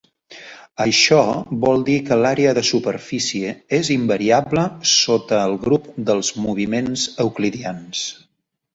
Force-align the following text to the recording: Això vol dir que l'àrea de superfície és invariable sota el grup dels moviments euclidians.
Això 0.85 1.19
vol 1.65 1.85
dir 1.89 1.97
que 2.07 2.17
l'àrea 2.21 2.55
de 2.59 2.63
superfície 2.71 3.53
és 3.81 3.93
invariable 3.99 4.67
sota 4.95 5.45
el 5.53 5.57
grup 5.69 5.89
dels 6.11 6.35
moviments 6.51 7.09
euclidians. 7.29 8.07